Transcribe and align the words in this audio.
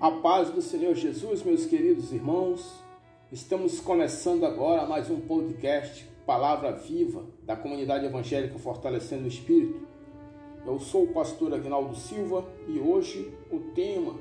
A 0.00 0.10
paz 0.10 0.50
do 0.50 0.60
Senhor 0.60 0.94
Jesus, 0.96 1.44
meus 1.44 1.66
queridos 1.66 2.12
irmãos. 2.12 2.82
Estamos 3.30 3.78
começando 3.78 4.44
agora 4.44 4.84
mais 4.84 5.08
um 5.08 5.20
podcast 5.20 6.04
Palavra 6.26 6.72
Viva 6.72 7.24
da 7.44 7.54
comunidade 7.54 8.04
evangélica 8.04 8.58
Fortalecendo 8.58 9.24
o 9.24 9.28
Espírito. 9.28 9.86
Eu 10.66 10.80
sou 10.80 11.04
o 11.04 11.12
pastor 11.12 11.54
Agnaldo 11.54 11.94
Silva 11.94 12.44
e 12.66 12.78
hoje 12.78 13.32
o 13.52 13.60
tema 13.72 14.18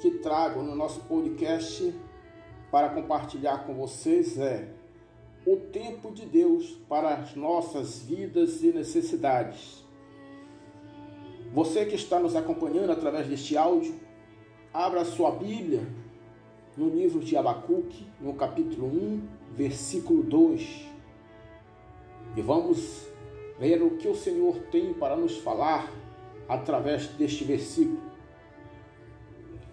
que 0.00 0.12
trago 0.12 0.62
no 0.62 0.76
nosso 0.76 1.00
podcast 1.00 1.92
para 2.70 2.90
compartilhar 2.90 3.66
com 3.66 3.74
vocês 3.74 4.38
é 4.38 4.68
o 5.44 5.56
tempo 5.56 6.12
de 6.12 6.24
Deus 6.24 6.78
para 6.88 7.14
as 7.14 7.34
nossas 7.34 8.00
vidas 8.00 8.62
e 8.62 8.72
necessidades. 8.72 9.84
Você 11.52 11.84
que 11.84 11.96
está 11.96 12.20
nos 12.20 12.36
acompanhando 12.36 12.92
através 12.92 13.26
deste 13.26 13.56
áudio, 13.56 14.08
Abra 14.72 15.04
sua 15.04 15.32
Bíblia 15.32 15.84
no 16.76 16.90
livro 16.90 17.18
de 17.18 17.36
Abacuque, 17.36 18.06
no 18.20 18.34
capítulo 18.34 18.86
1, 18.86 19.28
versículo 19.56 20.22
2. 20.22 20.88
E 22.36 22.40
vamos 22.40 23.04
ver 23.58 23.82
o 23.82 23.96
que 23.96 24.06
o 24.06 24.14
Senhor 24.14 24.60
tem 24.70 24.94
para 24.94 25.16
nos 25.16 25.38
falar 25.38 25.92
através 26.48 27.08
deste 27.08 27.42
versículo. 27.42 28.00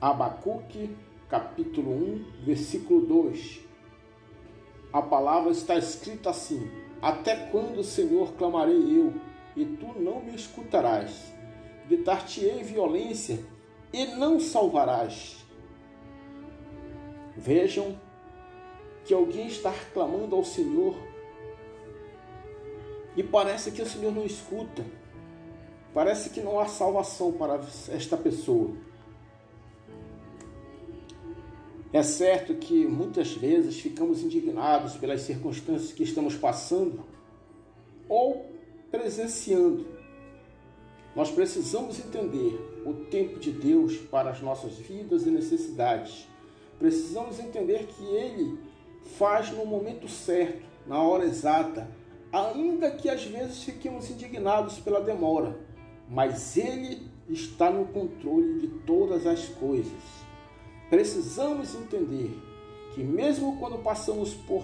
Abacuque, 0.02 0.90
capítulo 1.30 1.92
1, 1.92 2.26
versículo 2.44 3.02
2. 3.06 3.60
A 4.92 5.04
palavra 5.04 5.52
está 5.52 5.76
escrita 5.76 6.32
assim: 6.32 6.72
Até 7.00 7.36
quando, 7.52 7.84
Senhor, 7.84 8.34
clamarei 8.34 8.98
eu, 8.98 9.14
e 9.56 9.64
tu 9.64 9.94
não 10.00 10.24
me 10.24 10.34
escutarás? 10.34 11.32
Gritar-te-ei 11.88 12.64
violência 12.64 13.56
e 13.92 14.06
não 14.08 14.40
salvarás. 14.40 15.38
Vejam 17.36 18.00
que 19.06 19.14
alguém 19.14 19.48
está 19.48 19.70
reclamando 19.70 20.36
ao 20.36 20.44
Senhor 20.44 20.96
e 23.16 23.24
parece 23.24 23.72
que 23.72 23.82
o 23.82 23.86
Senhor 23.86 24.14
não 24.14 24.26
escuta. 24.26 24.86
Parece 25.94 26.30
que 26.30 26.42
não 26.42 26.60
há 26.60 26.68
salvação 26.68 27.32
para 27.32 27.60
esta 27.90 28.16
pessoa. 28.16 28.76
É 31.92 32.04
certo 32.04 32.54
que 32.56 32.86
muitas 32.86 33.32
vezes 33.32 33.80
ficamos 33.80 34.22
indignados 34.22 34.98
pelas 34.98 35.22
circunstâncias 35.22 35.94
que 35.94 36.04
estamos 36.04 36.36
passando 36.36 37.04
ou 38.08 38.52
presenciando. 38.92 39.97
Nós 41.18 41.32
precisamos 41.32 41.98
entender 41.98 42.84
o 42.86 42.94
tempo 42.94 43.40
de 43.40 43.52
Deus 43.52 43.98
para 43.98 44.30
as 44.30 44.40
nossas 44.40 44.74
vidas 44.78 45.26
e 45.26 45.32
necessidades. 45.32 46.28
Precisamos 46.78 47.40
entender 47.40 47.88
que 47.88 48.04
Ele 48.04 48.60
faz 49.18 49.50
no 49.50 49.66
momento 49.66 50.08
certo, 50.08 50.62
na 50.86 51.02
hora 51.02 51.26
exata, 51.26 51.90
ainda 52.32 52.92
que 52.92 53.10
às 53.10 53.24
vezes 53.24 53.64
fiquemos 53.64 54.12
indignados 54.12 54.78
pela 54.78 55.02
demora, 55.02 55.60
mas 56.08 56.56
Ele 56.56 57.10
está 57.28 57.72
no 57.72 57.86
controle 57.86 58.60
de 58.60 58.68
todas 58.86 59.26
as 59.26 59.44
coisas. 59.46 60.04
Precisamos 60.88 61.74
entender 61.74 62.30
que, 62.94 63.04
mesmo 63.04 63.58
quando 63.58 63.82
passamos 63.82 64.36
por 64.36 64.64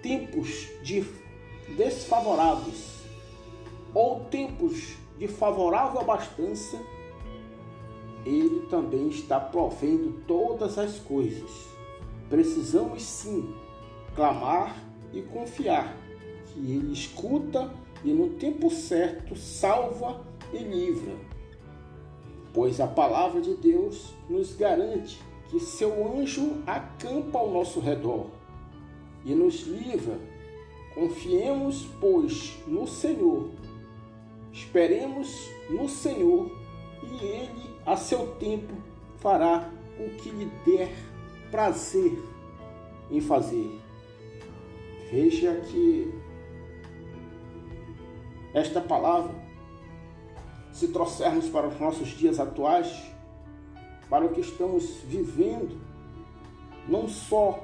tempos 0.00 0.68
de 0.84 1.04
desfavoráveis 1.76 3.00
ou 3.92 4.20
tempos 4.26 5.04
de 5.18 5.28
favorável 5.28 6.00
abastança, 6.00 6.80
Ele 8.24 8.66
também 8.68 9.08
está 9.08 9.38
provendo 9.40 10.20
todas 10.26 10.78
as 10.78 10.98
coisas. 10.98 11.50
Precisamos 12.28 13.02
sim 13.02 13.54
clamar 14.14 14.76
e 15.12 15.22
confiar 15.22 15.96
que 16.46 16.58
Ele 16.58 16.92
escuta 16.92 17.72
e 18.04 18.12
no 18.12 18.30
tempo 18.30 18.70
certo 18.70 19.36
salva 19.36 20.20
e 20.52 20.58
livra. 20.58 21.14
Pois 22.52 22.80
a 22.80 22.86
palavra 22.86 23.40
de 23.40 23.54
Deus 23.54 24.14
nos 24.28 24.54
garante 24.54 25.20
que 25.48 25.60
seu 25.60 26.18
anjo 26.18 26.62
acampa 26.66 27.38
ao 27.38 27.50
nosso 27.50 27.80
redor 27.80 28.26
e 29.24 29.34
nos 29.34 29.62
livra. 29.62 30.18
Confiemos, 30.94 31.86
pois, 32.00 32.56
no 32.66 32.86
Senhor 32.86 33.50
Esperemos 34.56 35.50
no 35.68 35.86
Senhor 35.86 36.50
e 37.02 37.22
Ele, 37.22 37.76
a 37.84 37.94
seu 37.94 38.28
tempo, 38.36 38.72
fará 39.18 39.70
o 40.00 40.08
que 40.16 40.30
lhe 40.30 40.50
der 40.64 40.90
prazer 41.50 42.18
em 43.10 43.20
fazer. 43.20 43.78
Veja 45.12 45.56
que 45.56 46.10
esta 48.54 48.80
palavra, 48.80 49.34
se 50.72 50.88
trouxermos 50.88 51.50
para 51.50 51.68
os 51.68 51.78
nossos 51.78 52.08
dias 52.08 52.40
atuais, 52.40 53.12
para 54.08 54.24
o 54.24 54.30
que 54.30 54.40
estamos 54.40 55.02
vivendo, 55.04 55.78
não 56.88 57.06
só 57.06 57.62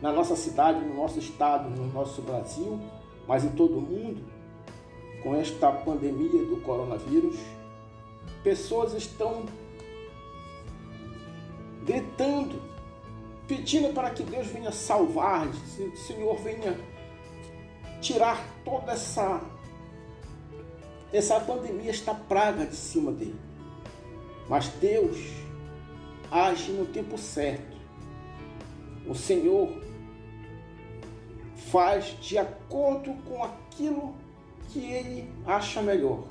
na 0.00 0.12
nossa 0.12 0.36
cidade, 0.36 0.84
no 0.84 0.94
nosso 0.94 1.18
estado, 1.18 1.68
no 1.68 1.92
nosso 1.92 2.22
Brasil, 2.22 2.78
mas 3.26 3.44
em 3.44 3.50
todo 3.50 3.78
o 3.78 3.80
mundo, 3.80 4.37
com 5.22 5.34
esta 5.34 5.70
pandemia 5.70 6.44
do 6.44 6.60
coronavírus, 6.62 7.36
pessoas 8.42 8.94
estão 8.94 9.46
gritando, 11.84 12.60
pedindo 13.46 13.92
para 13.94 14.10
que 14.10 14.22
Deus 14.22 14.46
venha 14.48 14.70
salvar, 14.70 15.48
que 15.76 15.82
o 15.82 15.96
Senhor 15.96 16.36
venha 16.36 16.78
tirar 18.00 18.44
toda 18.64 18.92
essa 18.92 19.40
essa 21.10 21.40
pandemia, 21.40 21.90
esta 21.90 22.14
praga 22.14 22.66
de 22.66 22.76
cima 22.76 23.10
dele. 23.10 23.40
Mas 24.46 24.68
Deus 24.68 25.16
age 26.30 26.72
no 26.72 26.84
tempo 26.84 27.16
certo. 27.16 27.76
O 29.06 29.14
Senhor 29.14 29.70
faz 31.70 32.14
de 32.20 32.36
acordo 32.36 33.12
com 33.24 33.42
aquilo 33.42 34.14
que 34.68 34.92
Ele 34.92 35.30
acha 35.46 35.82
melhor 35.82 36.24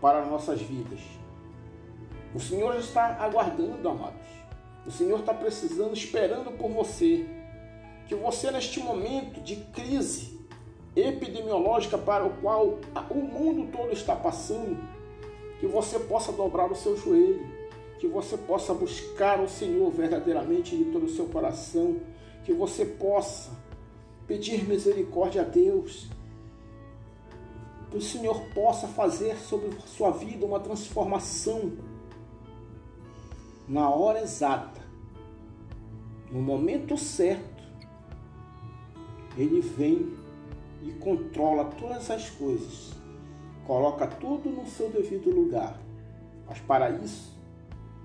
para 0.00 0.24
nossas 0.24 0.60
vidas. 0.60 1.00
O 2.34 2.40
Senhor 2.40 2.76
está 2.76 3.16
aguardando, 3.20 3.88
amados. 3.88 4.26
O 4.86 4.90
Senhor 4.90 5.20
está 5.20 5.34
precisando, 5.34 5.94
esperando 5.94 6.50
por 6.56 6.70
você. 6.70 7.26
Que 8.06 8.14
você, 8.14 8.50
neste 8.50 8.80
momento 8.80 9.40
de 9.40 9.56
crise 9.56 10.40
epidemiológica 10.94 11.96
para 11.96 12.24
o 12.24 12.30
qual 12.40 12.78
o 13.10 13.14
mundo 13.14 13.70
todo 13.72 13.92
está 13.92 14.14
passando, 14.14 14.78
que 15.60 15.66
você 15.66 15.98
possa 15.98 16.32
dobrar 16.32 16.70
o 16.70 16.74
seu 16.74 16.96
joelho, 16.96 17.46
que 17.98 18.06
você 18.06 18.36
possa 18.36 18.74
buscar 18.74 19.40
o 19.40 19.48
Senhor 19.48 19.90
verdadeiramente 19.90 20.76
de 20.76 20.86
todo 20.86 21.06
o 21.06 21.08
seu 21.08 21.26
coração, 21.26 22.00
que 22.44 22.52
você 22.52 22.84
possa 22.84 23.52
pedir 24.26 24.66
misericórdia 24.68 25.42
a 25.42 25.44
Deus, 25.44 26.08
que 27.92 27.98
o 27.98 28.00
Senhor 28.00 28.40
possa 28.54 28.88
fazer 28.88 29.36
sobre 29.36 29.68
sua 29.84 30.10
vida 30.10 30.46
uma 30.46 30.58
transformação 30.58 31.72
na 33.68 33.90
hora 33.90 34.22
exata, 34.22 34.80
no 36.30 36.40
momento 36.40 36.96
certo. 36.96 37.62
Ele 39.36 39.60
vem 39.60 40.10
e 40.82 40.90
controla 40.92 41.66
todas 41.66 42.10
as 42.10 42.30
coisas, 42.30 42.94
coloca 43.66 44.06
tudo 44.06 44.48
no 44.48 44.66
seu 44.66 44.88
devido 44.88 45.30
lugar. 45.30 45.78
Mas 46.48 46.60
para 46.60 46.90
isso, 46.90 47.38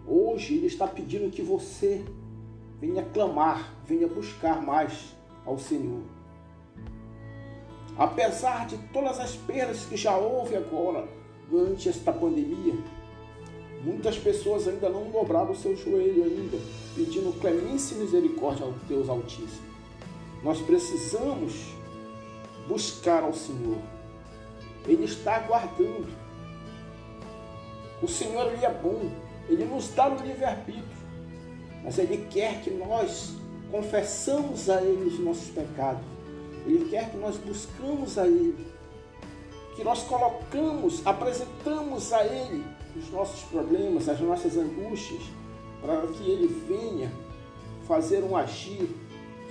hoje 0.05 0.55
Ele 0.55 0.67
está 0.67 0.85
pedindo 0.85 1.31
que 1.31 1.41
você 1.41 2.03
venha 2.77 3.05
clamar, 3.05 3.73
venha 3.85 4.07
buscar 4.07 4.61
mais 4.61 5.15
ao 5.45 5.57
Senhor 5.57 6.16
Apesar 7.97 8.67
de 8.67 8.77
todas 8.93 9.19
as 9.19 9.35
perdas 9.35 9.85
que 9.85 9.97
já 9.97 10.15
houve 10.15 10.55
agora 10.55 11.07
durante 11.49 11.89
esta 11.89 12.13
pandemia, 12.13 12.75
muitas 13.83 14.19
pessoas 14.19 14.67
ainda 14.67 14.87
não 14.87 15.09
dobraram 15.09 15.51
o 15.51 15.55
seu 15.55 15.75
joelho 15.75 16.23
ainda, 16.23 16.57
pedindo 16.95 17.39
clemência 17.39 17.95
e 17.95 17.99
misericórdia 17.99 18.65
ao 18.65 18.73
Deus 18.87 19.09
Altíssimo. 19.09 19.65
Nós 20.43 20.61
precisamos 20.61 21.73
buscar 22.67 23.23
ao 23.23 23.33
Senhor. 23.33 23.79
Ele 24.85 25.05
está 25.05 25.37
aguardando. 25.37 26.07
O 28.01 28.07
Senhor 28.07 28.45
ele 28.53 28.63
é 28.63 28.71
bom, 28.71 29.09
ele 29.49 29.65
nos 29.65 29.89
dá 29.89 30.07
o 30.07 30.23
livre-arbítrio, 30.23 30.83
mas 31.83 31.97
ele 31.97 32.27
quer 32.29 32.61
que 32.61 32.69
nós 32.69 33.33
confessamos 33.71 34.69
a 34.69 34.83
ele 34.83 35.07
os 35.07 35.19
nossos 35.19 35.49
pecados 35.49 36.16
ele 36.67 36.89
quer 36.89 37.09
que 37.09 37.17
nós 37.17 37.37
buscamos 37.37 38.17
a 38.17 38.27
Ele, 38.27 38.67
que 39.75 39.83
nós 39.83 40.03
colocamos, 40.03 41.05
apresentamos 41.05 42.11
a 42.11 42.25
Ele 42.25 42.65
os 42.95 43.09
nossos 43.09 43.41
problemas, 43.43 44.09
as 44.09 44.19
nossas 44.19 44.57
angústias, 44.57 45.23
para 45.81 46.05
que 46.07 46.29
Ele 46.29 46.47
venha 46.67 47.11
fazer 47.87 48.21
um 48.21 48.35
agir 48.35 48.89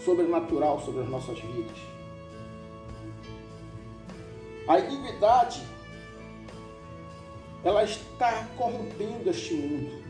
sobrenatural 0.05 0.81
sobre 0.81 1.03
as 1.03 1.09
nossas 1.09 1.39
vidas. 1.39 1.79
A 4.69 4.79
iniquidade, 4.79 5.63
ela 7.65 7.83
está 7.83 8.47
corrompendo 8.59 9.31
este 9.31 9.55
mundo. 9.55 10.05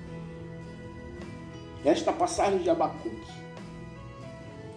Esta 1.85 2.13
passagem 2.13 2.59
de 2.61 2.71
Abacuque 2.71 3.33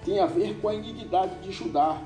tem 0.06 0.20
a 0.20 0.28
ver 0.28 0.60
com 0.62 0.70
a 0.70 0.76
iniquidade 0.76 1.40
de 1.42 1.52
Judá, 1.52 2.00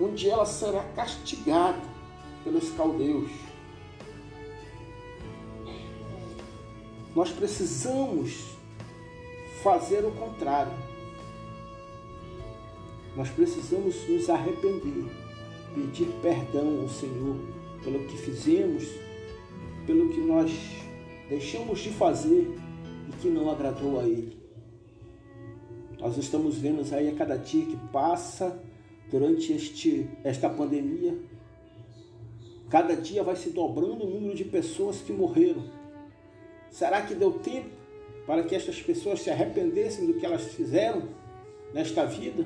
onde 0.00 0.28
ela 0.28 0.44
será 0.44 0.82
castigada 0.94 1.80
pelos 2.44 2.70
caldeus. 2.70 3.30
Nós 7.14 7.30
precisamos 7.30 8.56
fazer 9.62 10.04
o 10.04 10.12
contrário. 10.12 10.72
Nós 13.16 13.30
precisamos 13.30 14.06
nos 14.06 14.28
arrepender, 14.28 15.06
pedir 15.74 16.08
perdão 16.20 16.82
ao 16.82 16.88
Senhor 16.88 17.36
pelo 17.82 18.04
que 18.06 18.18
fizemos, 18.18 18.84
pelo 19.86 20.10
que 20.10 20.20
nós 20.20 20.52
deixamos 21.28 21.80
de 21.80 21.90
fazer 21.90 22.54
e 23.08 23.12
que 23.22 23.28
não 23.28 23.50
agradou 23.50 23.98
a 23.98 24.04
Ele. 24.04 24.36
Nós 25.98 26.18
estamos 26.18 26.58
vendo 26.58 26.82
aí 26.94 27.08
a 27.08 27.14
cada 27.14 27.36
dia 27.36 27.64
que 27.64 27.76
passa 27.90 28.62
durante 29.10 29.52
este, 29.52 30.08
esta 30.24 30.48
pandemia, 30.48 31.16
cada 32.68 32.96
dia 32.96 33.22
vai 33.22 33.36
se 33.36 33.50
dobrando 33.50 34.04
o 34.04 34.10
número 34.10 34.34
de 34.34 34.44
pessoas 34.44 35.00
que 35.00 35.12
morreram. 35.12 35.64
Será 36.70 37.02
que 37.02 37.14
deu 37.14 37.32
tempo 37.38 37.70
para 38.26 38.42
que 38.42 38.54
estas 38.54 38.82
pessoas 38.82 39.22
se 39.22 39.30
arrependessem 39.30 40.06
do 40.06 40.14
que 40.14 40.26
elas 40.26 40.44
fizeram 40.52 41.08
nesta 41.72 42.04
vida 42.04 42.44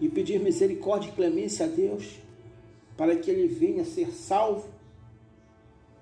e 0.00 0.08
pedir 0.08 0.40
misericórdia 0.40 1.08
e 1.08 1.12
clemência 1.12 1.66
a 1.66 1.68
Deus 1.68 2.18
para 2.96 3.14
que 3.14 3.30
ele 3.30 3.46
venha 3.46 3.84
ser 3.84 4.10
salvo? 4.10 4.68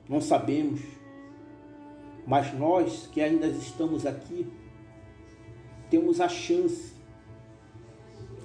Não 0.09 0.21
sabemos. 0.21 0.81
Mas 2.27 2.55
nós 2.55 3.09
que 3.13 3.21
ainda 3.21 3.49
estamos 3.49 4.07
aqui, 4.07 4.47
temos 5.91 6.21
a 6.21 6.29
chance 6.29 6.94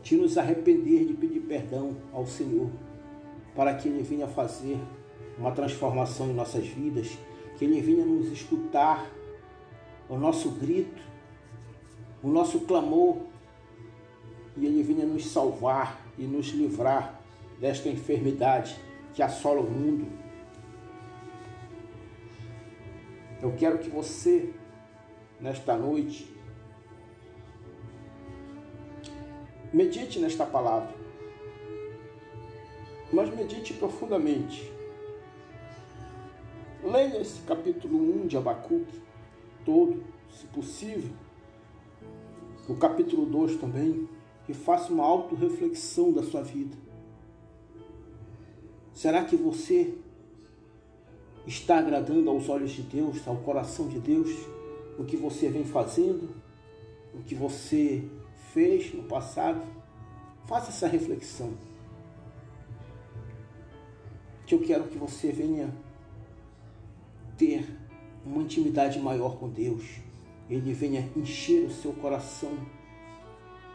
de 0.01 0.15
nos 0.15 0.37
arrepender, 0.37 1.05
de 1.05 1.13
pedir 1.13 1.41
perdão 1.41 1.95
ao 2.11 2.25
Senhor, 2.25 2.69
para 3.55 3.73
que 3.75 3.87
Ele 3.87 4.03
venha 4.03 4.27
fazer 4.27 4.77
uma 5.37 5.51
transformação 5.51 6.29
em 6.29 6.33
nossas 6.33 6.67
vidas, 6.67 7.17
que 7.57 7.65
Ele 7.65 7.81
venha 7.81 8.05
nos 8.05 8.31
escutar 8.31 9.09
o 10.07 10.17
nosso 10.17 10.51
grito, 10.51 11.01
o 12.23 12.29
nosso 12.29 12.61
clamor, 12.61 13.17
e 14.57 14.65
Ele 14.65 14.83
venha 14.83 15.05
nos 15.05 15.27
salvar 15.27 16.05
e 16.17 16.23
nos 16.23 16.47
livrar 16.47 17.21
desta 17.59 17.89
enfermidade 17.89 18.79
que 19.13 19.21
assola 19.21 19.61
o 19.61 19.69
mundo. 19.69 20.07
Eu 23.41 23.53
quero 23.57 23.77
que 23.79 23.89
você, 23.89 24.53
nesta 25.39 25.77
noite, 25.77 26.29
medite 29.74 30.19
nesta 30.19 30.45
palavra, 30.45 30.94
mas 33.12 33.33
medite 33.36 33.74
profundamente. 33.74 34.71
Leia 36.83 37.21
esse 37.21 37.42
capítulo 37.42 38.24
1 38.24 38.27
de 38.27 38.38
Abacuque 38.38 39.01
todo, 39.66 40.04
se 40.31 40.48
possível, 40.48 41.12
o 42.68 42.75
capítulo 42.75 43.25
2 43.25 43.57
também, 43.57 44.07
e 44.48 44.54
faça 44.54 44.92
uma 44.92 45.04
autorreflexão 45.04 46.12
da 46.12 46.24
sua 46.24 46.42
vida. 46.42 46.75
Será 48.94 49.24
que 49.24 49.36
você 49.36 49.94
está 51.45 51.77
agradando 51.77 52.30
aos 52.30 52.50
olhos 52.50 52.71
de 52.71 52.81
Deus, 52.81 53.27
ao 53.27 53.38
coração 53.38 53.88
de 53.88 54.00
Deus, 54.00 54.30
o 54.98 55.04
que 55.04 55.16
você 55.16 55.50
vem 55.50 55.63
fazendo, 55.63 56.30
o 57.13 57.24
que 57.24 57.36
você 57.36 58.04
fez 58.53 58.93
no 58.93 59.03
passado? 59.03 59.61
Faça 60.45 60.69
essa 60.69 60.87
reflexão. 60.87 61.53
Que 64.45 64.55
eu 64.55 64.61
quero 64.61 64.85
que 64.85 64.97
você 64.97 65.31
venha 65.31 65.73
ter 67.37 67.65
uma 68.25 68.41
intimidade 68.41 68.99
maior 68.99 69.37
com 69.37 69.47
Deus. 69.47 69.83
Ele 70.49 70.73
venha 70.73 71.07
encher 71.15 71.65
o 71.65 71.71
seu 71.71 71.93
coração 71.93 72.57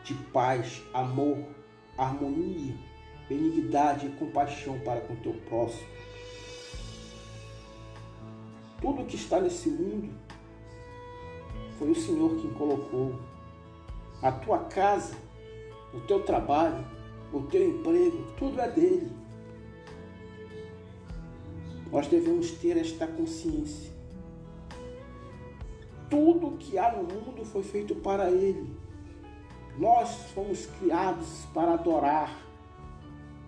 de 0.03 0.15
paz, 0.33 0.83
amor, 0.93 1.39
harmonia, 1.97 2.75
benignidade 3.29 4.07
e 4.07 4.11
compaixão 4.11 4.79
para 4.81 5.01
com 5.01 5.15
o 5.15 5.17
teu 5.17 5.35
próximo. 5.49 5.89
Tudo 8.81 9.07
que 9.07 9.17
está 9.17 9.41
nesse 9.41 9.71
mundo 9.71 10.13
foi 11.79 11.91
o 11.91 11.95
Senhor 11.95 12.37
quem 12.41 12.53
colocou. 12.53 13.34
A 14.25 14.33
tua 14.33 14.59
casa, 14.65 15.15
o 15.93 16.01
teu 16.01 16.25
trabalho, 16.25 16.85
o 17.33 17.43
teu 17.43 17.69
emprego, 17.69 18.25
tudo 18.37 18.61
é 18.61 18.69
dele. 18.69 19.13
Nós 21.93 22.09
devemos 22.09 22.51
ter 22.51 22.77
esta 22.77 23.07
consciência 23.07 23.95
tudo 26.15 26.57
que 26.59 26.79
há 26.79 26.93
no 26.93 27.03
mundo 27.03 27.45
foi 27.45 27.65
feito 27.65 27.97
para 27.97 28.31
Ele. 28.31 28.73
Nós 29.77 30.31
fomos 30.33 30.67
criados 30.67 31.45
para 31.53 31.75
adorar, 31.75 32.41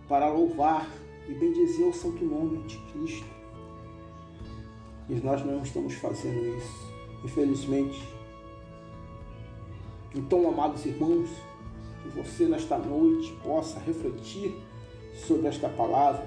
para 0.08 0.28
louvar 0.28 0.88
e 1.28 1.34
bendizer 1.34 1.86
o 1.86 1.92
santo 1.92 2.24
nome 2.24 2.64
de 2.64 2.76
Cristo. 2.92 3.36
E 5.08 5.14
nós 5.14 5.44
não 5.46 5.62
estamos 5.62 5.94
fazendo 5.94 6.44
isso, 6.56 6.92
infelizmente. 7.24 8.15
Então, 10.16 10.48
amados 10.48 10.86
irmãos, 10.86 11.28
que 12.02 12.08
você 12.08 12.46
nesta 12.46 12.78
noite 12.78 13.36
possa 13.44 13.78
refletir 13.78 14.56
sobre 15.14 15.46
esta 15.46 15.68
palavra. 15.68 16.26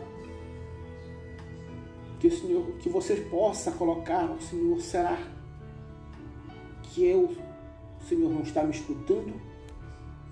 Que 2.19 2.27
o 2.27 2.31
Senhor, 2.31 2.68
que 2.80 2.88
você 2.88 3.15
possa 3.15 3.71
colocar 3.71 4.30
o 4.30 4.39
Senhor 4.39 4.80
será 4.80 5.18
que 6.83 7.04
eu, 7.04 7.31
o 7.99 8.04
Senhor 8.07 8.30
não 8.30 8.42
está 8.42 8.63
me 8.63 8.69
escutando? 8.69 9.33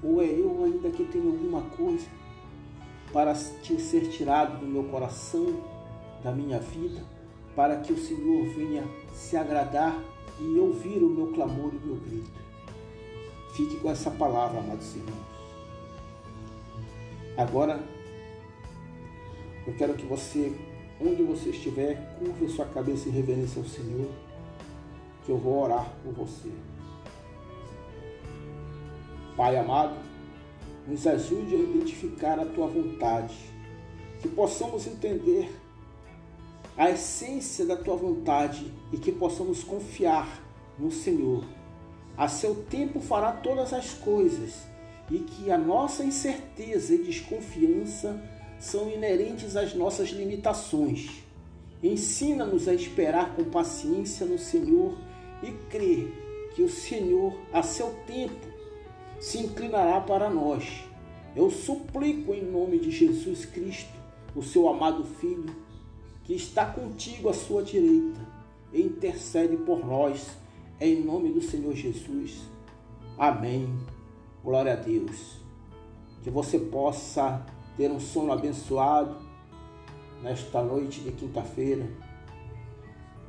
Ou 0.04 0.22
é 0.22 0.26
eu 0.26 0.64
ainda 0.64 0.92
que 0.92 1.04
tenho 1.06 1.32
alguma 1.32 1.64
coisa 1.64 2.06
para 3.12 3.34
te 3.34 3.82
ser 3.82 4.08
tirado 4.10 4.60
do 4.60 4.68
meu 4.68 4.84
coração, 4.84 5.64
da 6.24 6.32
minha 6.32 6.60
vida, 6.60 7.04
para 7.56 7.78
que 7.78 7.92
o 7.92 7.98
Senhor 7.98 8.46
venha 8.54 8.84
se 9.14 9.36
agradar 9.36 10.00
e 10.40 10.60
ouvir 10.60 11.02
o 11.02 11.10
meu 11.10 11.34
clamor 11.34 11.74
e 11.74 11.78
o 11.78 11.88
meu 11.88 11.96
grito? 11.96 12.47
Fique 13.54 13.78
com 13.78 13.90
essa 13.90 14.12
palavra, 14.12 14.60
amados 14.60 14.96
irmãos. 14.96 15.26
Agora, 17.38 17.80
eu 19.66 19.74
quero 19.76 19.94
que 19.96 20.06
você, 20.06 20.56
onde 21.02 21.24
você 21.24 21.50
estiver, 21.50 22.18
curva 22.18 22.48
sua 22.50 22.66
cabeça 22.66 23.10
em 23.10 23.12
reverência 23.12 23.62
ao 23.62 23.68
Senhor 23.68 24.10
que 25.28 25.32
eu 25.34 25.38
vou 25.38 25.62
orar 25.62 25.94
por 26.02 26.14
você. 26.14 26.50
Pai 29.36 29.58
amado, 29.58 29.94
nos 30.88 31.06
ajude 31.06 31.54
a 31.54 31.60
identificar 31.60 32.40
a 32.40 32.46
tua 32.46 32.66
vontade, 32.68 33.36
que 34.22 34.30
possamos 34.30 34.88
entender 34.88 35.54
a 36.78 36.90
essência 36.90 37.66
da 37.66 37.76
tua 37.76 37.98
vontade 37.98 38.74
e 38.94 38.98
que 38.98 39.12
possamos 39.12 39.66
confiar 39.66 40.42
no 40.80 40.90
Senhor. 40.90 41.44
A 42.18 42.28
seu 42.28 42.56
tempo 42.56 43.00
fará 43.00 43.32
todas 43.32 43.72
as 43.74 43.94
coisas 43.94 44.64
e 45.10 45.20
que 45.20 45.52
a 45.52 45.58
nossa 45.58 46.04
incerteza 46.04 46.96
e 46.96 47.04
desconfiança 47.04 48.20
são 48.60 48.90
inerentes 48.90 49.56
às 49.56 49.76
nossas 49.76 50.10
limitações. 50.10 51.24
Ensina-nos 51.82 52.68
a 52.68 52.74
esperar 52.74 53.36
com 53.36 53.44
paciência 53.44 54.26
no 54.26 54.40
Senhor 54.40 54.98
e 55.44 55.52
crer 55.70 56.52
que 56.56 56.64
o 56.64 56.70
Senhor, 56.70 57.38
a 57.54 57.62
seu 57.62 57.94
tempo, 58.08 58.48
se 59.20 59.38
inclinará 59.38 60.02
para 60.02 60.28
nós. 60.28 60.84
Eu 61.36 61.52
suplico 61.52 62.34
em 62.34 62.44
nome 62.44 62.80
de 62.80 62.90
Jesus 62.90 63.46
Cristo, 63.46 63.94
o 64.36 64.42
seu 64.42 64.68
amado 64.68 65.04
Filho, 65.04 65.56
que 66.24 66.34
está 66.34 66.66
contigo 66.66 67.30
à 67.30 67.34
sua 67.34 67.62
direita, 67.62 68.20
e 68.74 68.82
intercede 68.82 69.56
por 69.56 69.86
nós, 69.86 70.28
em 70.80 71.04
nome 71.04 71.32
do 71.32 71.42
Senhor 71.42 71.74
Jesus. 71.74 72.42
Amém. 73.18 73.68
Glória 74.44 74.74
a 74.74 74.76
Deus. 74.76 75.38
Que 76.24 76.30
você 76.30 76.60
possa 76.60 77.46
ter 77.76 77.92
um 77.92 78.00
sono 78.00 78.32
abençoado 78.32 79.18
nesta 80.22 80.62
noite 80.62 81.02
de 81.02 81.12
quinta-feira 81.12 81.88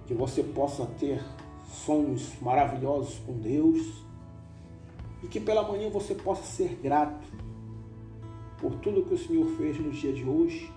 que 0.08 0.14
você 0.14 0.42
possa 0.42 0.86
ter 0.98 1.22
sonhos 1.70 2.32
maravilhosos 2.40 3.18
com 3.26 3.34
Deus 3.34 4.02
e 5.22 5.26
que 5.26 5.38
pela 5.38 5.68
manhã 5.68 5.90
você 5.90 6.14
possa 6.14 6.42
ser 6.44 6.78
grato 6.82 7.28
por 8.58 8.74
tudo 8.76 9.04
que 9.04 9.12
o 9.12 9.18
Senhor 9.18 9.46
fez 9.58 9.78
no 9.78 9.90
dia 9.90 10.14
de 10.14 10.24
hoje, 10.24 10.72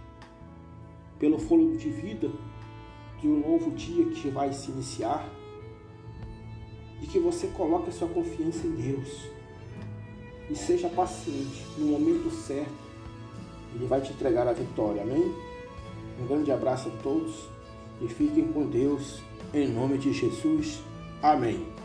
pelo 1.18 1.40
fôlego 1.40 1.78
de 1.78 1.90
vida 1.90 2.30
de 3.22 3.28
um 3.28 3.40
novo 3.40 3.72
dia 3.72 4.06
que 4.10 4.30
vai 4.30 4.52
se 4.52 4.70
iniciar 4.70 5.26
e 7.02 7.08
que 7.08 7.20
você 7.20 7.48
coloque 7.48 7.90
a 7.90 7.94
sua 7.94 8.08
confiança 8.08 8.66
em 8.66 8.72
Deus 8.72 9.30
e 10.50 10.56
seja 10.56 10.90
paciente 10.90 11.66
no 11.78 11.88
momento 11.88 12.30
certo. 12.30 12.72
Ele 13.74 13.86
vai 13.88 14.02
te 14.02 14.12
entregar 14.12 14.48
a 14.48 14.54
vitória. 14.54 15.02
Amém? 15.02 15.34
Um 16.20 16.28
grande 16.28 16.52
abraço 16.52 16.90
a 16.90 16.92
todos 17.02 17.50
e 18.02 18.08
fiquem 18.08 18.52
com 18.52 18.68
Deus 18.68 19.22
em 19.54 19.68
nome 19.68 19.98
de 19.98 20.14
Jesus. 20.14 20.82
Amém. 21.22 21.81